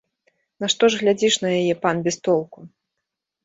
[0.65, 2.59] Нашто ж глядзіш на яе, пан, без толку?